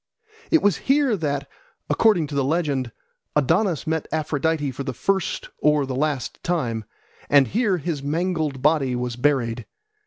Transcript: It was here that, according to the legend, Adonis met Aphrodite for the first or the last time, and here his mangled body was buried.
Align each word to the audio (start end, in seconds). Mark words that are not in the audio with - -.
It 0.49 0.63
was 0.63 0.77
here 0.89 1.15
that, 1.15 1.47
according 1.87 2.25
to 2.25 2.33
the 2.33 2.43
legend, 2.43 2.91
Adonis 3.35 3.85
met 3.85 4.07
Aphrodite 4.11 4.71
for 4.71 4.83
the 4.83 4.95
first 4.95 5.49
or 5.59 5.85
the 5.85 5.93
last 5.95 6.43
time, 6.43 6.85
and 7.29 7.49
here 7.49 7.77
his 7.77 8.01
mangled 8.01 8.63
body 8.63 8.95
was 8.95 9.15
buried. 9.15 9.67